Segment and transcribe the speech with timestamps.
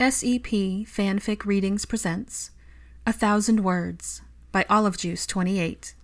[0.00, 2.52] SEP Fanfic Readings presents
[3.06, 5.94] A Thousand Words by Olive Juice 28.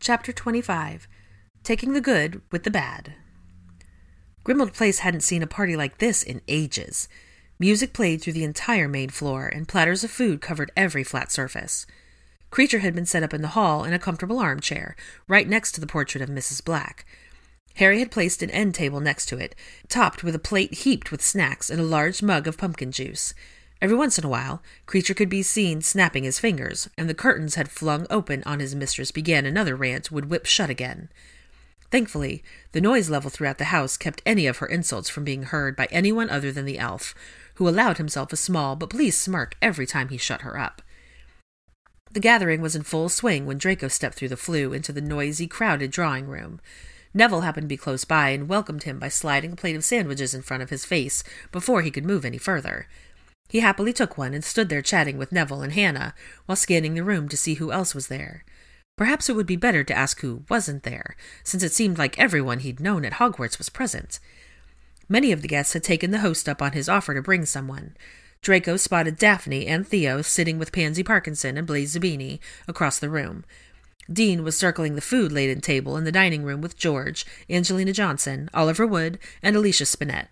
[0.00, 1.06] Chapter 25
[1.62, 3.12] Taking the Good with the Bad.
[4.46, 7.06] Grimmauld Place hadn't seen a party like this in ages.
[7.58, 11.84] Music played through the entire main floor, and platters of food covered every flat surface.
[12.50, 14.96] Kreacher had been set up in the hall in a comfortable armchair,
[15.28, 16.64] right next to the portrait of Mrs.
[16.64, 17.04] Black.
[17.78, 19.54] Harry had placed an end table next to it,
[19.88, 23.34] topped with a plate heaped with snacks and a large mug of pumpkin juice.
[23.80, 27.54] Every once in a while, Kreacher could be seen snapping his fingers, and the curtains
[27.54, 31.08] had flung open on his mistress began another rant would whip shut again.
[31.92, 35.76] Thankfully, the noise level throughout the house kept any of her insults from being heard
[35.76, 37.14] by anyone other than the elf,
[37.54, 40.82] who allowed himself a small but pleased smirk every time he shut her up.
[42.10, 45.46] The gathering was in full swing when Draco stepped through the Floo into the noisy,
[45.46, 46.60] crowded drawing room.
[47.14, 50.34] Neville happened to be close by and welcomed him by sliding a plate of sandwiches
[50.34, 52.86] in front of his face before he could move any further.
[53.48, 56.14] He happily took one and stood there chatting with Neville and Hannah
[56.46, 58.44] while scanning the room to see who else was there.
[58.96, 62.58] Perhaps it would be better to ask who wasn't there, since it seemed like everyone
[62.58, 64.18] he'd known at Hogwarts was present.
[65.08, 67.96] Many of the guests had taken the host up on his offer to bring someone.
[68.42, 73.44] Draco spotted Daphne and Theo sitting with Pansy Parkinson and Blaise Zabini across the room.
[74.10, 78.48] Dean was circling the food laden table in the dining room with George, Angelina Johnson,
[78.54, 80.28] Oliver Wood, and Alicia Spinnet.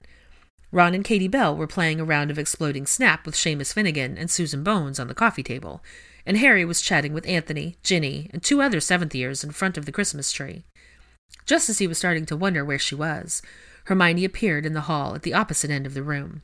[0.73, 4.31] Ron and Katie Bell were playing a round of exploding snap with Seamus Finnigan and
[4.31, 5.83] Susan Bones on the coffee table,
[6.25, 9.87] and Harry was chatting with Anthony, Ginny, and two other seventh years in front of
[9.87, 10.65] the Christmas tree.
[11.45, 13.43] Just as he was starting to wonder where she was,
[13.85, 16.43] Hermione appeared in the hall at the opposite end of the room,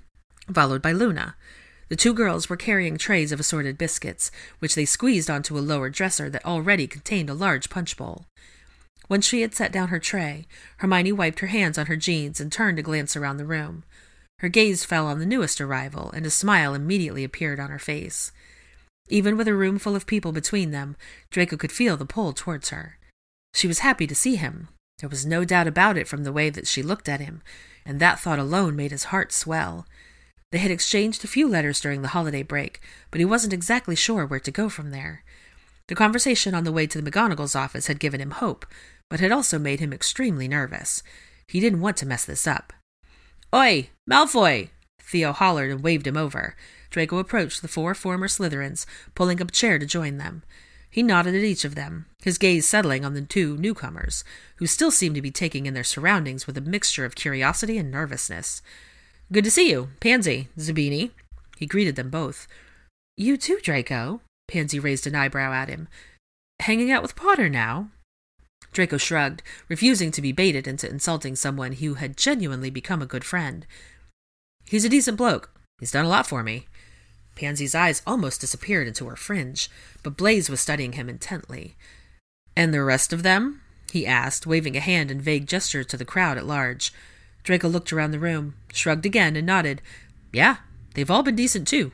[0.52, 1.34] followed by Luna.
[1.92, 5.90] The two girls were carrying trays of assorted biscuits, which they squeezed onto a lower
[5.90, 8.24] dresser that already contained a large punch bowl.
[9.08, 10.46] When she had set down her tray,
[10.78, 13.84] Hermione wiped her hands on her jeans and turned to glance around the room.
[14.38, 18.32] Her gaze fell on the newest arrival, and a smile immediately appeared on her face.
[19.10, 20.96] Even with a room full of people between them,
[21.30, 22.96] Draco could feel the pull towards her.
[23.52, 24.68] She was happy to see him.
[25.00, 27.42] There was no doubt about it from the way that she looked at him,
[27.84, 29.86] and that thought alone made his heart swell.
[30.52, 32.80] They had exchanged a few letters during the holiday break,
[33.10, 35.24] but he wasn't exactly sure where to go from there.
[35.88, 38.66] The conversation on the way to the McGonagall's office had given him hope,
[39.08, 41.02] but had also made him extremely nervous.
[41.48, 42.74] He didn't want to mess this up.
[43.54, 44.68] Oi, Malfoy!
[45.00, 46.54] Theo hollered and waved him over.
[46.90, 50.42] Draco approached the four former Slytherins, pulling up a chair to join them.
[50.90, 54.22] He nodded at each of them, his gaze settling on the two newcomers,
[54.56, 57.90] who still seemed to be taking in their surroundings with a mixture of curiosity and
[57.90, 58.60] nervousness.
[59.32, 61.12] Good to see you, Pansy, Zabini.
[61.56, 62.46] He greeted them both.
[63.16, 64.20] You too, Draco.
[64.46, 65.88] Pansy raised an eyebrow at him.
[66.60, 67.88] Hanging out with Potter now?
[68.72, 73.24] Draco shrugged, refusing to be baited into insulting someone who had genuinely become a good
[73.24, 73.66] friend.
[74.66, 75.50] He's a decent bloke.
[75.80, 76.66] He's done a lot for me.
[77.34, 79.70] Pansy's eyes almost disappeared into her fringe,
[80.02, 81.74] but Blaise was studying him intently.
[82.54, 83.62] And the rest of them?
[83.90, 86.92] he asked, waving a hand in vague gesture to the crowd at large.
[87.42, 89.82] Draco looked around the room, shrugged again, and nodded.
[90.32, 90.56] Yeah,
[90.94, 91.92] they've all been decent too.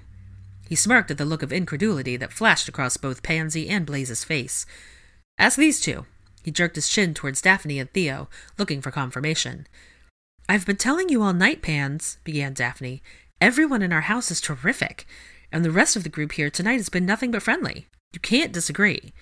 [0.68, 4.66] He smirked at the look of incredulity that flashed across both Pansy and Blaise's face.
[5.38, 6.04] Ask these two.
[6.42, 8.28] He jerked his chin towards Daphne and Theo,
[8.58, 9.66] looking for confirmation.
[10.48, 13.02] I've been telling you all night, Pans, began Daphne.
[13.40, 15.06] Everyone in our house is terrific,
[15.52, 17.86] and the rest of the group here tonight has been nothing but friendly.
[18.12, 19.12] You can't disagree.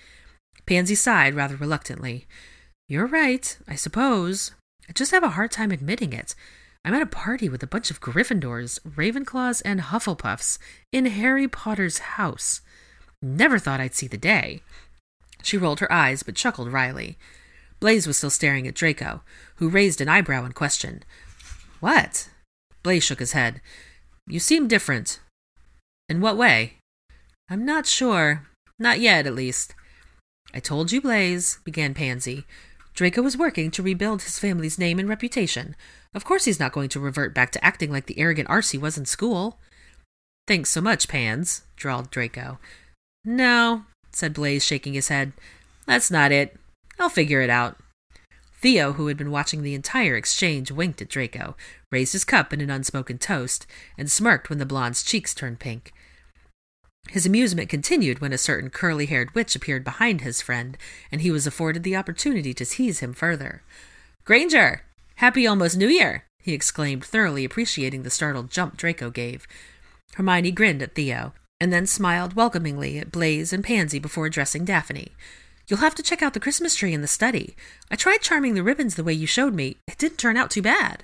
[0.65, 2.27] Pansy sighed rather reluctantly.
[2.87, 4.51] You're right, I suppose.
[4.89, 6.35] I just have a hard time admitting it.
[6.85, 10.57] I'm at a party with a bunch of Gryffindors, Ravenclaws, and Hufflepuffs
[10.93, 12.61] in Harry Potter's house.
[13.21, 14.61] Never thought I'd see the day.
[15.43, 17.17] She rolled her eyes, but chuckled wryly.
[17.79, 19.21] Blaise was still staring at Draco,
[19.55, 21.03] who raised an eyebrow in question.
[21.79, 22.29] What?
[22.83, 23.61] Blaise shook his head.
[24.25, 25.19] You seem different.
[26.09, 26.75] In what way?
[27.49, 28.47] I'm not sure.
[28.79, 29.75] Not yet, at least.
[30.53, 32.45] I told you, Blaise, began Pansy,
[32.97, 35.75] Draco was working to rebuild his family's name and reputation.
[36.15, 38.79] Of course he's not going to revert back to acting like the arrogant arse he
[38.79, 39.59] was in school.
[40.47, 42.57] Thanks so much, Pans, drawled Draco.
[43.23, 45.33] No, said Blaise, shaking his head.
[45.85, 46.57] That's not it.
[46.99, 47.77] I'll figure it out.
[48.59, 51.55] Theo, who had been watching the entire exchange, winked at Draco,
[51.91, 55.93] raised his cup in an unspoken toast, and smirked when the blonde's cheeks turned pink.
[57.09, 60.77] His amusement continued when a certain curly haired witch appeared behind his friend,
[61.11, 63.63] and he was afforded the opportunity to tease him further.
[64.25, 64.81] Granger!
[65.15, 66.25] Happy almost New Year!
[66.41, 69.47] he exclaimed, thoroughly appreciating the startled jump Draco gave.
[70.15, 75.11] Hermione grinned at Theo, and then smiled welcomingly at Blaise and Pansy before addressing Daphne.
[75.67, 77.55] You'll have to check out the Christmas tree in the study.
[77.91, 79.77] I tried charming the ribbons the way you showed me.
[79.87, 81.03] It didn't turn out too bad.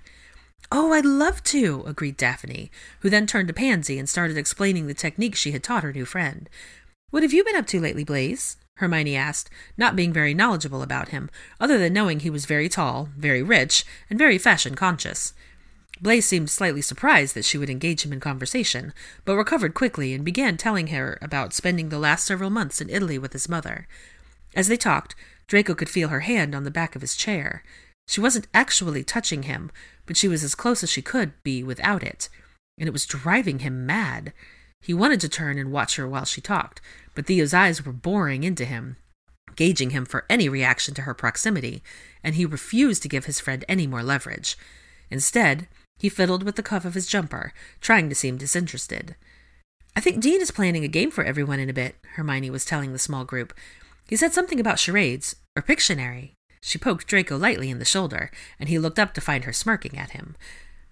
[0.75, 2.71] Oh, I'd love to, agreed Daphne,
[3.01, 6.03] who then turned to Pansy and started explaining the technique she had taught her new
[6.03, 6.49] friend.
[7.11, 8.57] What have you been up to lately, Blaise?
[8.77, 11.29] Hermione asked, not being very knowledgeable about him,
[11.59, 15.35] other than knowing he was very tall, very rich, and very fashion conscious.
[16.01, 18.93] Blaise seemed slightly surprised that she would engage him in conversation,
[19.25, 23.19] but recovered quickly and began telling her about spending the last several months in Italy
[23.19, 23.87] with his mother.
[24.55, 25.13] As they talked,
[25.45, 27.63] Draco could feel her hand on the back of his chair.
[28.07, 29.71] She wasn't actually touching him,
[30.05, 32.29] but she was as close as she could be without it,
[32.77, 34.33] and it was driving him mad.
[34.81, 36.81] He wanted to turn and watch her while she talked,
[37.15, 38.97] but Theo's eyes were boring into him,
[39.55, 41.81] gauging him for any reaction to her proximity,
[42.23, 44.57] and he refused to give his friend any more leverage.
[45.09, 45.67] Instead,
[45.97, 49.15] he fiddled with the cuff of his jumper, trying to seem disinterested.
[49.95, 52.91] I think Dean is planning a game for everyone in a bit, Hermione was telling
[52.91, 53.53] the small group.
[54.07, 56.31] He said something about charades, or Pictionary.
[56.65, 59.97] She poked Draco lightly in the shoulder, and he looked up to find her smirking
[59.97, 60.37] at him.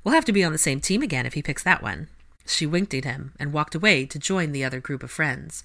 [0.03, 2.09] We'll have to be on the same team again if he picks that one.
[2.45, 5.63] She winked at him and walked away to join the other group of friends.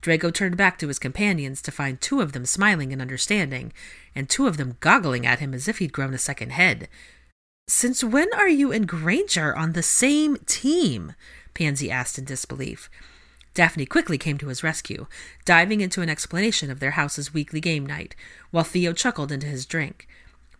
[0.00, 3.74] Draco turned back to his companions to find two of them smiling and understanding,
[4.14, 6.88] and two of them goggling at him as if he'd grown a second head.
[7.68, 11.12] Since when are you and Granger on the same team?
[11.52, 12.88] Pansy asked in disbelief.
[13.54, 15.06] Daphne quickly came to his rescue,
[15.44, 18.14] diving into an explanation of their house's weekly game night,
[18.50, 20.08] while Theo chuckled into his drink.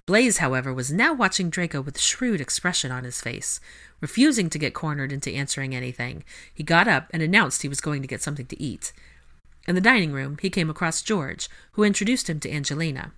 [0.05, 3.61] Blaise, however, was now watching Draco with a shrewd expression on his face.
[4.01, 8.03] Refusing to get cornered into answering anything, he got up and announced he was going
[8.03, 8.93] to get something to eat.
[9.69, 13.13] In the dining room, he came across George, who introduced him to Angelina.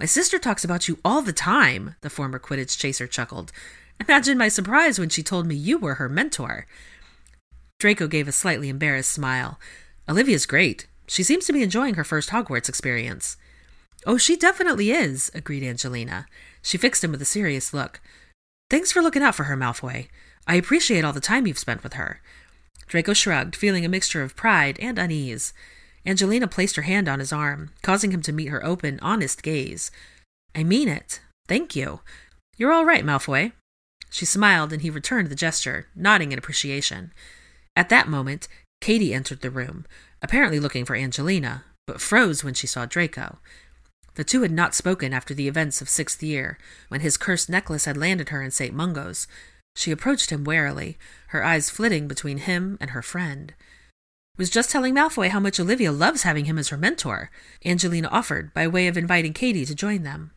[0.00, 3.52] My sister talks about you all the time, the former Quidditch chaser chuckled.
[4.00, 6.66] Imagine my surprise when she told me you were her mentor.
[7.80, 9.58] Draco gave a slightly embarrassed smile.
[10.08, 10.86] Olivia's great.
[11.08, 13.38] She seems to be enjoying her first Hogwarts experience.
[14.06, 16.26] Oh, she definitely is, agreed Angelina.
[16.62, 18.00] She fixed him with a serious look.
[18.68, 20.08] Thanks for looking out for her, Malfoy.
[20.46, 22.20] I appreciate all the time you've spent with her.
[22.86, 25.54] Draco shrugged, feeling a mixture of pride and unease.
[26.04, 29.90] Angelina placed her hand on his arm, causing him to meet her open, honest gaze.
[30.54, 31.20] I mean it.
[31.48, 32.00] Thank you.
[32.58, 33.52] You're all right, Malfoy.
[34.10, 37.12] She smiled, and he returned the gesture, nodding in appreciation.
[37.76, 38.48] At that moment,
[38.80, 39.86] Katie entered the room,
[40.22, 43.38] apparently looking for Angelina, but froze when she saw Draco.
[44.14, 46.58] The two had not spoken after the events of sixth year,
[46.88, 48.74] when his cursed necklace had landed her in St.
[48.74, 49.26] Mungo's.
[49.76, 53.54] She approached him warily, her eyes flitting between him and her friend.
[54.36, 57.30] Was just telling Malfoy how much Olivia loves having him as her mentor,
[57.64, 60.32] Angelina offered, by way of inviting Katie to join them.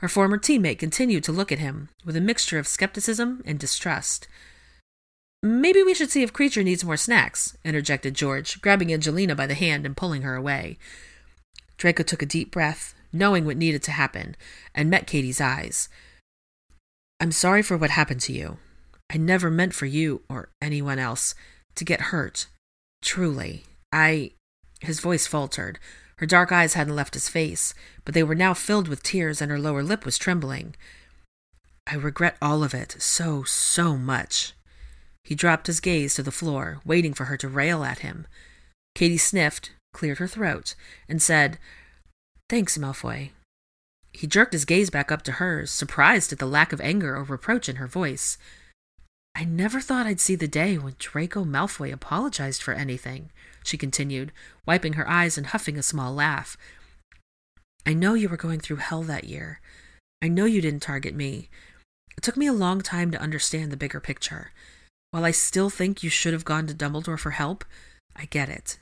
[0.00, 4.28] Her former teammate continued to look at him, with a mixture of skepticism and distrust.
[5.42, 9.54] Maybe we should see if Kreacher needs more snacks, interjected George, grabbing Angelina by the
[9.54, 10.78] hand and pulling her away.
[11.76, 14.36] Draco took a deep breath, knowing what needed to happen,
[14.74, 15.88] and met Katie's eyes.
[17.20, 18.58] I'm sorry for what happened to you.
[19.10, 21.34] I never meant for you, or anyone else,
[21.76, 22.46] to get hurt.
[23.02, 23.64] Truly.
[23.92, 24.32] I.
[24.80, 25.78] His voice faltered.
[26.18, 27.74] Her dark eyes hadn't left his face,
[28.04, 30.74] but they were now filled with tears, and her lower lip was trembling.
[31.86, 34.54] I regret all of it so, so much.
[35.26, 38.28] He dropped his gaze to the floor, waiting for her to rail at him.
[38.94, 40.76] Katie sniffed, cleared her throat,
[41.08, 41.58] and said,
[42.48, 43.30] Thanks, Malfoy.
[44.12, 47.24] He jerked his gaze back up to hers, surprised at the lack of anger or
[47.24, 48.38] reproach in her voice.
[49.34, 53.30] I never thought I'd see the day when Draco Malfoy apologized for anything,
[53.64, 54.30] she continued,
[54.64, 56.56] wiping her eyes and huffing a small laugh.
[57.84, 59.60] I know you were going through hell that year.
[60.22, 61.50] I know you didn't target me.
[62.16, 64.52] It took me a long time to understand the bigger picture.
[65.16, 67.64] While I still think you should have gone to Dumbledore for help,
[68.14, 68.78] I get it.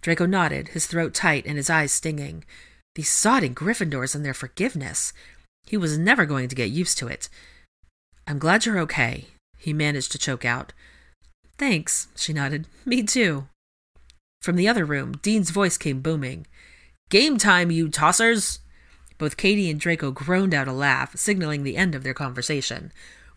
[0.00, 2.46] Draco nodded, his throat tight and his eyes stinging.
[2.94, 5.12] These sodding Gryffindors and their forgiveness.
[5.66, 7.28] He was never going to get used to it.
[8.26, 9.26] I'm glad you're okay,
[9.58, 10.72] he managed to choke out.
[11.58, 12.66] Thanks, she nodded.
[12.86, 13.46] Me too.
[14.40, 16.46] From the other room, Dean's voice came booming.
[17.10, 18.60] Game time, you tossers!
[19.18, 22.90] Both Katie and Draco groaned out a laugh, signaling the end of their conversation.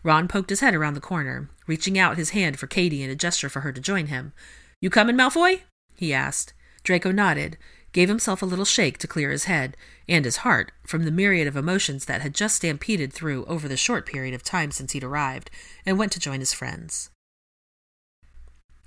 [0.06, 3.16] Ron poked his head around the corner, reaching out his hand for Katie in a
[3.16, 4.32] gesture for her to join him.
[4.80, 5.62] You comin', Malfoy?
[5.96, 6.52] he asked.
[6.84, 7.58] Draco nodded,
[7.90, 9.76] gave himself a little shake to clear his head
[10.08, 13.76] and his heart from the myriad of emotions that had just stampeded through over the
[13.76, 15.50] short period of time since he'd arrived,
[15.84, 17.10] and went to join his friends.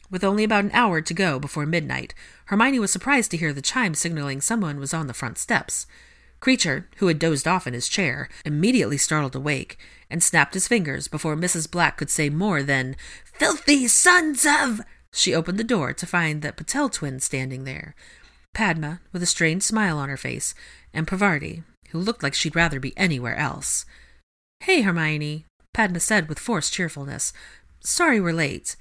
[0.10, 3.62] With only about an hour to go before midnight, Hermione was surprised to hear the
[3.62, 5.86] chime signaling someone was on the front steps.
[6.42, 9.78] Kreacher, who had dozed off in his chair, immediately startled awake
[10.10, 11.70] and snapped his fingers before Mrs.
[11.70, 14.82] Black could say more than, Filthy sons of!
[15.12, 17.96] She opened the door to find the Patil twins standing there
[18.54, 20.56] Padma, with a strained smile on her face,
[20.94, 23.86] and Parvati, who looked like she'd rather be anywhere else.
[24.62, 27.32] Hey, Hermione, Padma said with forced cheerfulness.
[27.82, 28.76] Sorry we're late.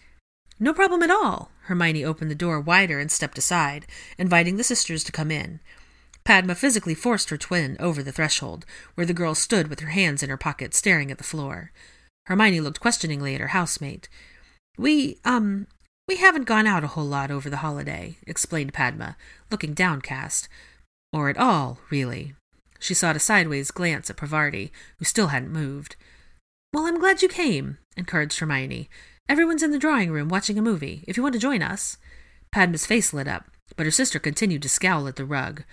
[0.59, 1.51] No problem at all.
[1.63, 3.87] Hermione opened the door wider and stepped aside,
[4.17, 5.61] inviting the sisters to come in.
[6.29, 10.23] Padma physically forced her twin over the threshold, where the girl stood with her hands
[10.23, 11.73] in her pockets, staring at the floor.
[12.27, 14.11] Hermione looked questioningly at her housemate.
[14.77, 15.69] We, um,
[16.07, 19.17] we haven't gone out a whole lot over the holiday, explained Padma,
[19.51, 20.51] looking downcast.
[21.15, 22.35] Or at all, really.
[22.79, 25.97] She sought a sideways glance at Parvati, who still hadn't moved.
[26.75, 28.91] Well, I'm glad you came, encouraged Hermione.
[29.31, 31.97] Everyone's in the drawing room watching a movie, if you want to join us.
[32.53, 35.65] Padma's face lit up, but her sister continued to scowl at the rug.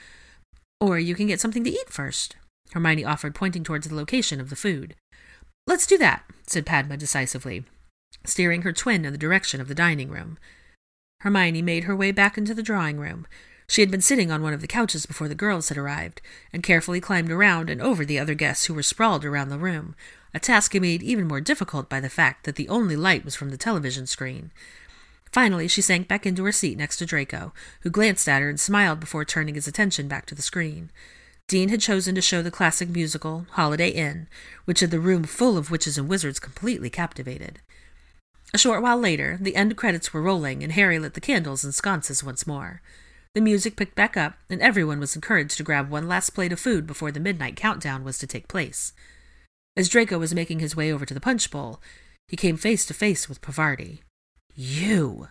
[0.85, 2.35] Or you can get something to eat first,
[2.73, 4.95] Hermione offered, pointing towards the location of the food.
[5.65, 7.65] Let's do that, said Padma decisively,
[8.23, 10.37] steering her twin in the direction of the dining room.
[11.21, 13.25] Hermione made her way back into the drawing room.
[13.67, 16.21] She had been sitting on one of the couches before the girls had arrived,
[16.53, 19.95] and carefully climbed around and over the other guests who were sprawled around the room,
[20.35, 23.49] a task made even more difficult by the fact that the only light was from
[23.49, 24.51] the television screen.
[25.35, 27.51] Finally, she sank back into her seat next to Draco,
[27.81, 30.91] who glanced at her and smiled before turning his attention back to the screen.
[31.49, 34.29] Dean had chosen to show the classic musical, Holiday Inn,
[34.63, 37.59] which had the room full of witches and wizards completely captivated.
[38.53, 41.75] A short while later, the end credits were rolling, and Harry lit the candles and
[41.75, 42.81] sconces once more.
[43.33, 46.61] The music picked back up, and everyone was encouraged to grab one last plate of
[46.61, 48.93] food before the midnight countdown was to take place.
[49.75, 51.81] As Draco was making his way over to the punch bowl,
[52.25, 54.01] he came face to face with Parvati.
[54.55, 55.27] You!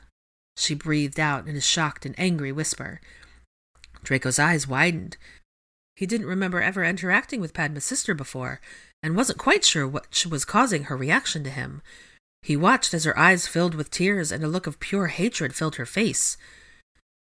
[0.56, 3.00] She breathed out in a shocked and angry whisper.
[4.02, 5.16] Draco's eyes widened.
[5.96, 8.60] He didn't remember ever interacting with Padma's sister before,
[9.02, 11.82] and wasn't quite sure what was causing her reaction to him.
[12.42, 15.76] He watched as her eyes filled with tears and a look of pure hatred filled
[15.76, 16.36] her face.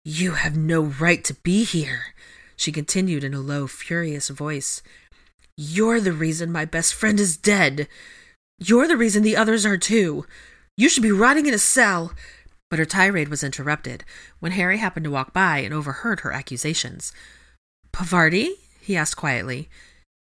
[0.04, 2.14] You have no right to be here,
[2.56, 4.82] she continued in a low, furious voice.
[5.56, 7.86] You're the reason my best friend is dead.
[8.58, 10.26] You're the reason the others are too.
[10.82, 12.12] You should be rotting in a cell.
[12.68, 14.02] But her tirade was interrupted
[14.40, 17.12] when Harry happened to walk by and overheard her accusations.
[17.92, 18.56] Parvati?
[18.80, 19.68] he asked quietly.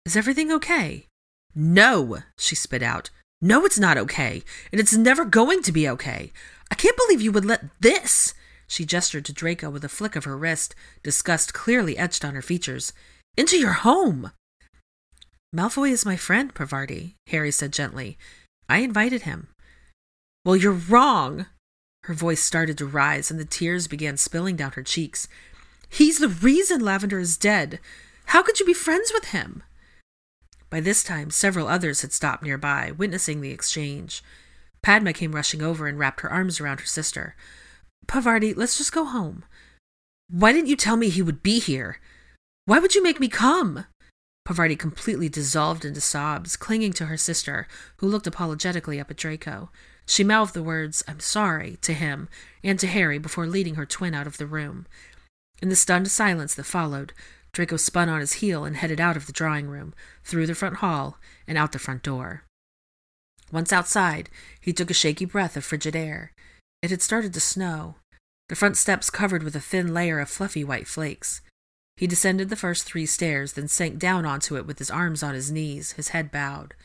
[0.04, 1.06] Is everything okay?
[1.54, 3.12] No, she spit out.
[3.40, 6.32] No, it's not okay, and it's never going to be okay.
[6.72, 8.34] I can't believe you would let this.
[8.66, 10.74] She gestured to Draco with a flick of her wrist,
[11.04, 12.94] disgust clearly etched on her features.
[13.38, 14.32] Into your home!
[15.56, 18.18] Malfoy is my friend, Parvati, Harry said gently.
[18.68, 19.50] I invited him.
[20.48, 21.48] Well, you're wrong!
[22.04, 25.28] Her voice started to rise, and the tears began spilling down her cheeks.
[25.90, 27.82] He's the reason Lavender is dead.
[28.28, 29.62] How could you be friends with him?
[30.70, 34.24] By this time, several others had stopped nearby, witnessing the exchange.
[34.82, 37.36] Padma came rushing over and wrapped her arms around her sister.
[38.08, 39.44] Parvati, let's just go home.
[40.30, 42.00] Why didn't you tell me he would be here?
[42.64, 43.84] Why would you make me come?
[44.46, 49.72] Parvati completely dissolved into sobs, clinging to her sister, who looked apologetically up at Draco.
[50.08, 52.30] She mouthed the words, I'm sorry, to him
[52.64, 54.88] and to Harry before leading her twin out of the room.
[55.62, 57.14] In the stunned silence that followed,
[57.52, 60.78] Draco spun on his heel and headed out of the drawing room, through the front
[60.78, 62.44] hall, and out the front door.
[63.52, 66.32] Once outside, he took a shaky breath of frigid air.
[66.82, 67.96] It had started to snow,
[68.50, 71.42] the front steps covered with a thin layer of fluffy white flakes.
[71.98, 75.34] He descended the first three stairs, then sank down onto it with his arms on
[75.34, 76.76] his knees, his head bowed.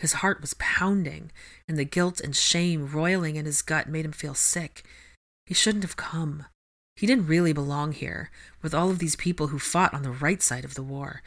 [0.00, 1.30] His heart was pounding,
[1.68, 4.82] and the guilt and shame roiling in his gut made him feel sick.
[5.44, 6.46] He shouldn't have come.
[6.96, 8.30] He didn't really belong here,
[8.62, 11.20] with all of these people who fought on the right side of the war.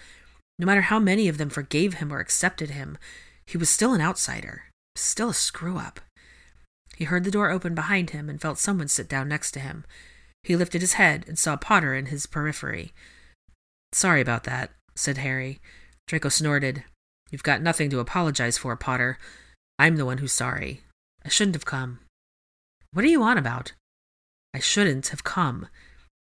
[0.58, 2.98] No matter how many of them forgave him or accepted him,
[3.46, 4.64] he was still an outsider,
[4.96, 6.00] still a screw up.
[6.96, 9.86] He heard the door open behind him and felt someone sit down next to him.
[10.44, 12.92] He lifted his head and saw Potter in his periphery.
[13.92, 15.60] Sorry about that, said Harry.
[16.08, 16.84] Draco snorted.
[17.34, 19.18] You've got nothing to apologize for, Potter.
[19.80, 20.82] I'm the one who's sorry.
[21.26, 22.00] I shouldn't have come.
[22.94, 23.74] What are you on about?
[24.54, 25.68] I shouldn't have come.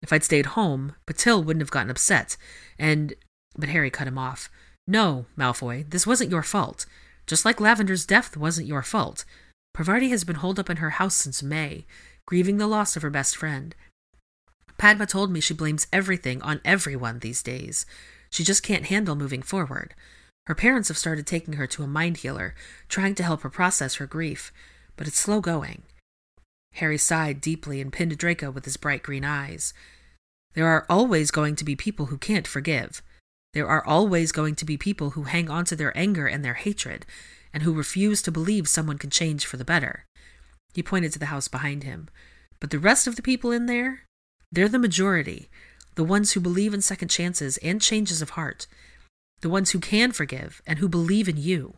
[0.04, 2.38] If I'd stayed home, Patil wouldn't have gotten upset,
[2.78, 3.16] and.
[3.58, 4.52] But Harry cut him off.
[4.86, 6.86] No, Malfoy, this wasn't your fault.
[7.26, 9.26] Just like Lavender's death wasn't your fault.
[9.74, 11.88] Parvati has been holed up in her house since May,
[12.28, 13.76] grieving the loss of her best friend.
[14.78, 17.88] Padma told me she blames everything on everyone these days.
[18.30, 19.96] She just can't handle moving forward.
[20.50, 22.56] Her parents have started taking her to a mind healer,
[22.88, 24.52] trying to help her process her grief,
[24.98, 25.84] but it's slow going.
[26.74, 29.76] Harry sighed deeply and pinned Draco with his bright green eyes.
[30.56, 33.04] There are always going to be people who can't forgive.
[33.54, 36.56] There are always going to be people who hang on to their anger and their
[36.56, 37.06] hatred,
[37.54, 40.06] and who refuse to believe someone can change for the better.
[40.74, 42.10] He pointed to the house behind him.
[42.60, 44.02] But the rest of the people in there,
[44.52, 45.48] they're the majority,
[45.94, 48.66] the ones who believe in second chances and changes of heart,
[49.42, 51.76] the ones who can forgive and who believe in you.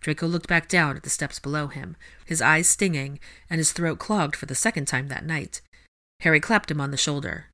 [0.00, 3.18] Draco looked back down at the steps below him, his eyes stinging
[3.50, 5.60] and his throat clogged for the second time that night.
[6.20, 7.46] Harry clapped him on the shoulder.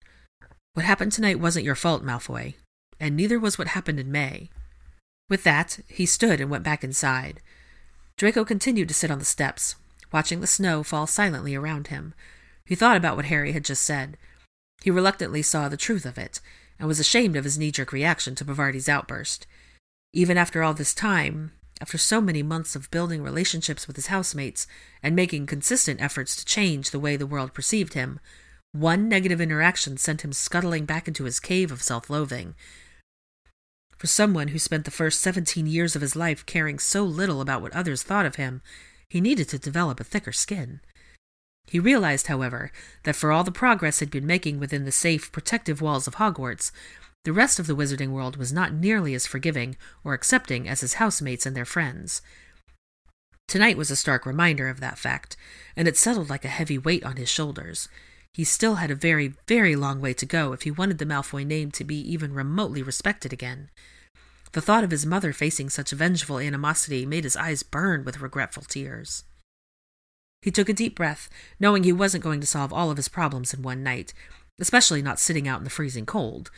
[0.74, 2.54] What happened tonight wasn't your fault, Malfoy,
[3.00, 4.50] and neither was what happened in May.
[5.28, 7.40] With that, he stood and went back inside.
[8.16, 9.76] Draco continued to sit on the steps,
[10.12, 12.14] watching the snow fall silently around him.
[12.66, 14.16] He thought about what Harry had just said.
[14.82, 16.40] He reluctantly saw the truth of it,
[16.78, 19.46] and was ashamed of his knee jerk reaction to Parvati's outburst.
[20.12, 24.66] Even after all this time, after so many months of building relationships with his housemates
[25.02, 28.20] and making consistent efforts to change the way the world perceived him,
[28.72, 32.54] one negative interaction sent him scuttling back into his cave of self loathing.
[33.98, 37.62] For someone who spent the first seventeen years of his life caring so little about
[37.62, 38.62] what others thought of him,
[39.08, 40.80] he needed to develop a thicker skin.
[41.66, 42.70] He realized, however,
[43.04, 46.70] that for all the progress he'd been making within the safe, protective walls of Hogwarts,
[47.24, 50.94] the rest of the wizarding world was not nearly as forgiving or accepting as his
[50.94, 52.20] housemates and their friends.
[53.48, 55.36] Tonight was a stark reminder of that fact,
[55.76, 57.88] and it settled like a heavy weight on his shoulders.
[58.32, 61.46] He still had a very, very long way to go if he wanted the Malfoy
[61.46, 63.70] name to be even remotely respected again.
[64.52, 68.64] The thought of his mother facing such vengeful animosity made his eyes burn with regretful
[68.64, 69.24] tears.
[70.44, 73.54] He took a deep breath, knowing he wasn't going to solve all of his problems
[73.54, 74.12] in one night,
[74.60, 76.50] especially not sitting out in the freezing cold.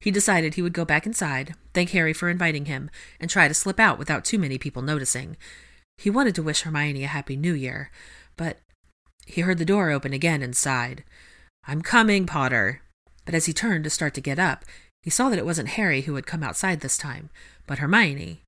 [0.00, 2.88] He decided he would go back inside, thank Harry for inviting him,
[3.20, 5.36] and try to slip out without too many people noticing.
[5.98, 7.90] He wanted to wish Hermione a happy new year,
[8.38, 8.60] but
[9.26, 11.04] he heard the door open again and sighed.
[11.68, 12.80] I'm coming, Potter.
[13.26, 14.64] But as he turned to start to get up,
[15.02, 17.28] he saw that it wasn't Harry who had come outside this time,
[17.66, 18.40] but Hermione.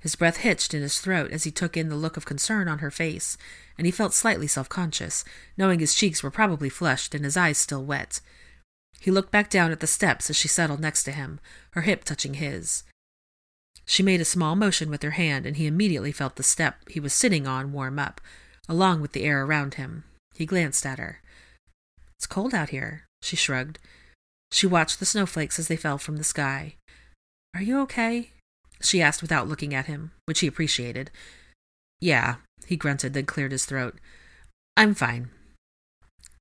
[0.00, 2.78] His breath hitched in his throat as he took in the look of concern on
[2.78, 3.36] her face,
[3.76, 5.24] and he felt slightly self conscious,
[5.56, 8.20] knowing his cheeks were probably flushed and his eyes still wet.
[9.00, 11.40] He looked back down at the steps as she settled next to him,
[11.72, 12.84] her hip touching his.
[13.84, 17.00] She made a small motion with her hand, and he immediately felt the step he
[17.00, 18.20] was sitting on warm up,
[18.68, 20.04] along with the air around him.
[20.34, 21.22] He glanced at her.
[22.16, 23.78] It's cold out here, she shrugged.
[24.50, 26.74] She watched the snowflakes as they fell from the sky.
[27.54, 28.32] Are you okay?
[28.80, 31.10] She asked without looking at him, which he appreciated.
[32.00, 32.36] Yeah,
[32.66, 33.98] he grunted, then cleared his throat.
[34.76, 35.30] I'm fine.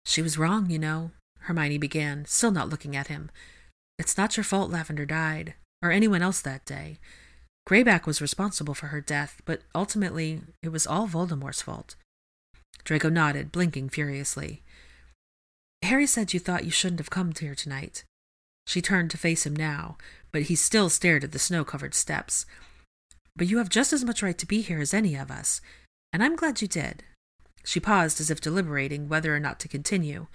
[0.06, 3.30] She was wrong, you know, Hermione began, still not looking at him.
[3.98, 6.98] It's not your fault Lavender died, or anyone else that day.
[7.68, 11.96] Greyback was responsible for her death, but ultimately it was all Voldemort's fault.
[12.84, 14.62] Draco nodded, blinking furiously.
[15.84, 18.04] Harry said you thought you shouldn't have come here tonight.
[18.68, 19.98] She turned to face him now,
[20.34, 22.46] but he still stared at the snow covered steps.
[23.34, 25.62] But you have just as much right to be here as any of us,
[26.12, 27.04] and I'm glad you did.
[27.64, 30.28] She paused as if deliberating whether or not to continue.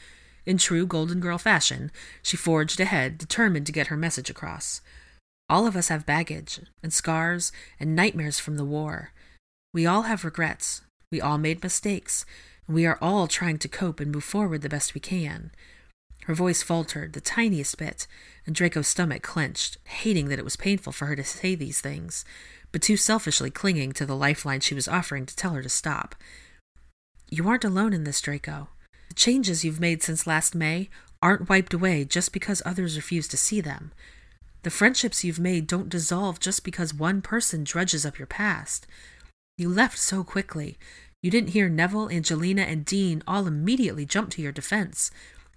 [0.46, 1.92] In true Golden Girl fashion,
[2.22, 4.80] she forged ahead, determined to get her message across.
[5.50, 9.12] All of us have baggage, and scars, and nightmares from the war.
[9.74, 10.80] We all have regrets.
[11.10, 12.24] We all made mistakes.
[12.66, 15.50] And we are all trying to cope and move forward the best we can.
[16.26, 18.06] Her voice faltered the tiniest bit,
[18.46, 22.24] and Draco's stomach clenched, hating that it was painful for her to say these things,
[22.70, 26.14] but too selfishly clinging to the lifeline she was offering to tell her to stop.
[27.28, 28.68] You aren't alone in this, Draco.
[29.08, 30.88] The changes you've made since last May
[31.20, 33.92] aren't wiped away just because others refuse to see them.
[34.62, 38.86] The friendships you've made don't dissolve just because one person drudges up your past.
[39.58, 40.78] You left so quickly.
[41.20, 45.10] You didn't hear Neville, Angelina, and Dean all immediately jump to your defense.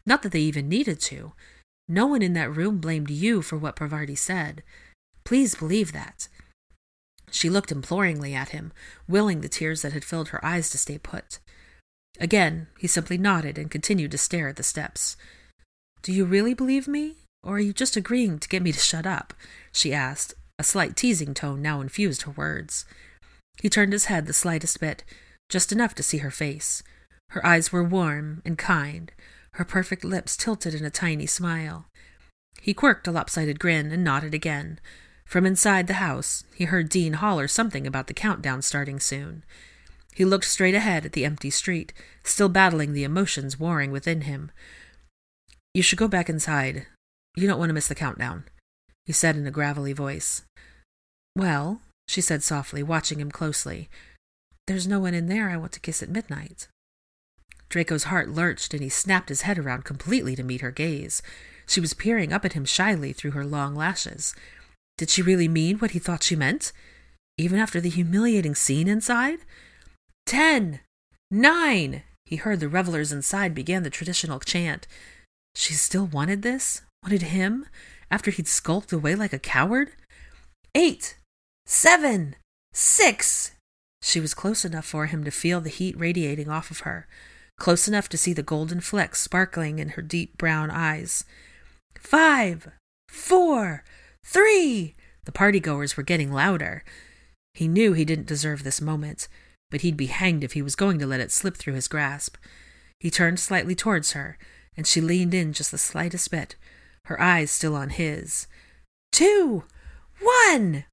[0.06, 1.34] Not that they even needed to.
[1.88, 4.63] No one in that room blamed you for what Parvati said.
[5.24, 6.28] Please believe that.
[7.32, 8.72] She looked imploringly at him,
[9.08, 11.39] willing the tears that had filled her eyes to stay put.
[12.20, 15.18] Again, he simply nodded and continued to stare at the steps.
[16.02, 19.06] Do you really believe me, or are you just agreeing to get me to shut
[19.06, 19.34] up?
[19.72, 20.34] she asked.
[20.58, 22.86] A slight teasing tone now infused her words.
[23.62, 25.04] He turned his head the slightest bit,
[25.50, 26.82] just enough to see her face.
[27.32, 29.12] Her eyes were warm and kind,
[29.56, 31.88] her perfect lips tilted in a tiny smile.
[32.62, 34.80] He quirked a lopsided grin and nodded again.
[35.26, 39.44] From inside the house, he heard Dean holler something about the countdown starting soon.
[40.13, 44.52] He looked straight ahead at the empty street, still battling the emotions warring within him.
[45.74, 46.88] You should go back inside.
[47.36, 48.46] You don't want to miss the countdown,
[49.06, 50.44] he said in a gravelly voice.
[51.36, 53.89] Well, she said softly, watching him closely,
[54.68, 56.68] there's no one in there I want to kiss at midnight.
[57.75, 61.21] Draco's heart lurched, and he snapped his head around completely to meet her gaze.
[61.67, 64.33] She was peering up at him shyly through her long lashes.
[64.97, 66.71] Did she really mean what he thought she meant?
[67.38, 69.39] Even after the humiliating scene inside?
[70.25, 70.79] Ten!
[71.29, 72.03] Nine!
[72.25, 74.88] He heard the revelers inside begin the traditional chant.
[75.53, 76.81] She still wanted this?
[77.03, 77.65] Wanted him?
[78.09, 79.91] After he'd skulked away like a coward?
[80.73, 81.17] Eight!
[81.65, 82.38] Seven!
[82.71, 83.51] Six!
[84.01, 87.05] She was close enough for him to feel the heat radiating off of her,
[87.58, 91.24] close enough to see the golden flecks sparkling in her deep brown eyes.
[91.98, 92.70] Five,
[93.08, 93.84] four,
[94.24, 94.96] three!
[95.26, 96.84] The partygoers were getting louder.
[97.54, 99.28] He knew he didn't deserve this moment,
[99.72, 102.38] but he'd be hanged if he was going to let it slip through his grasp.
[103.00, 104.38] He turned slightly towards her,
[104.78, 106.56] and she leaned in just the slightest bit,
[107.06, 108.48] her eyes still on his.
[109.12, 109.63] Two!
[110.22, 110.86] One!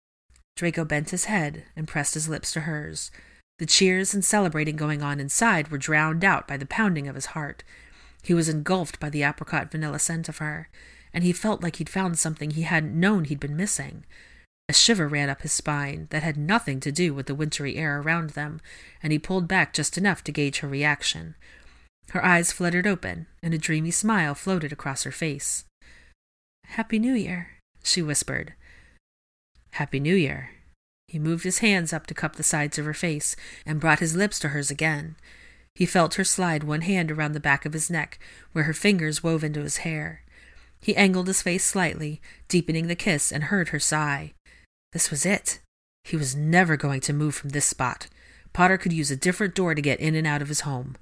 [0.57, 3.11] Draco bent his head and pressed his lips to hers.
[3.63, 7.27] The cheers and celebrating going on inside were drowned out by the pounding of his
[7.27, 7.63] heart.
[8.21, 10.69] He was engulfed by the apricot vanilla scent of her,
[11.15, 14.05] and he felt like he'd found something he hadn't known he'd been missing.
[14.69, 18.01] A shiver ran up his spine that had nothing to do with the wintry air
[18.01, 18.61] around them,
[19.01, 21.37] and he pulled back just enough to gauge her reaction.
[22.09, 25.67] Her eyes fluttered open, and a dreamy smile floated across her face.
[26.65, 28.55] Happy New Year, she whispered.
[29.71, 30.51] Happy New Year.
[31.13, 34.17] He moved his hands up to cup the sides of her face and brought his
[34.17, 35.17] lips to hers again.
[35.75, 38.19] He felt her slide one hand around the back of his neck,
[38.53, 40.23] where her fingers wove into his hair.
[40.81, 44.33] He angled his face slightly, deepening the kiss, and heard her sigh.
[44.95, 45.61] This was it.
[46.03, 48.07] He was never going to move from this spot.
[48.55, 50.97] Potter could use a different door to get in and out of his home.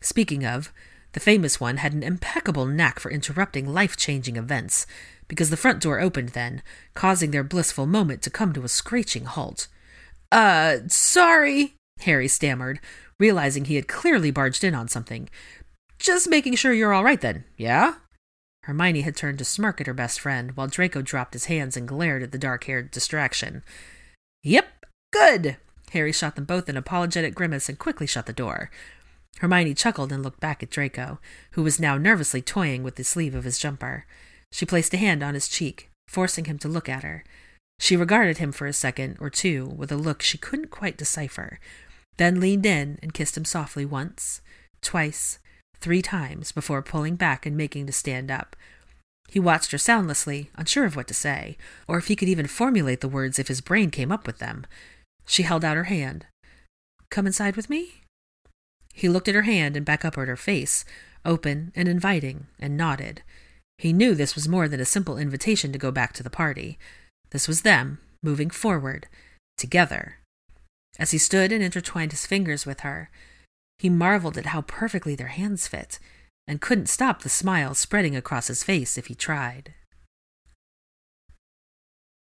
[0.00, 0.72] Speaking of,
[1.14, 4.86] the famous one had an impeccable knack for interrupting life changing events,
[5.26, 9.24] because the front door opened then, causing their blissful moment to come to a screeching
[9.24, 9.68] halt.
[10.30, 12.80] Uh, sorry, Harry stammered,
[13.18, 15.30] realizing he had clearly barged in on something.
[15.98, 17.94] Just making sure you're all right then, yeah?
[18.64, 21.86] Hermione had turned to smirk at her best friend, while Draco dropped his hands and
[21.86, 23.62] glared at the dark haired distraction.
[24.42, 24.66] Yep,
[25.12, 25.58] good!
[25.92, 28.70] Harry shot them both an apologetic grimace and quickly shut the door.
[29.40, 31.18] Hermione chuckled and looked back at Draco,
[31.52, 34.06] who was now nervously toying with the sleeve of his jumper.
[34.52, 37.24] She placed a hand on his cheek, forcing him to look at her.
[37.80, 41.58] She regarded him for a second or two with a look she couldn't quite decipher,
[42.16, 44.40] then leaned in and kissed him softly once,
[44.80, 45.38] twice,
[45.80, 48.54] three times before pulling back and making to stand up.
[49.28, 51.56] He watched her soundlessly, unsure of what to say,
[51.88, 54.64] or if he could even formulate the words if his brain came up with them.
[55.26, 56.26] She held out her hand.
[57.10, 58.03] Come inside with me?
[58.96, 60.84] He looked at her hand and back up at her face,
[61.24, 63.22] open and inviting, and nodded.
[63.76, 66.78] He knew this was more than a simple invitation to go back to the party.
[67.30, 69.08] This was them, moving forward,
[69.58, 70.18] together.
[70.96, 73.10] As he stood and intertwined his fingers with her,
[73.80, 75.98] he marveled at how perfectly their hands fit,
[76.46, 79.74] and couldn't stop the smile spreading across his face if he tried.